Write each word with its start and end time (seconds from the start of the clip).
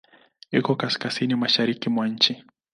Iko 0.51 0.71
Kaskazini 0.79 1.35
mashariki 1.37 1.87
mwa 1.89 2.05
nchi. 2.07 2.33